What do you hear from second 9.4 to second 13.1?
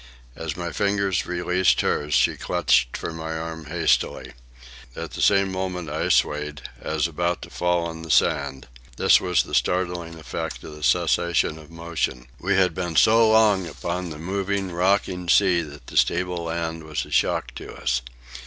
the startling effect of the cessation of motion. We had been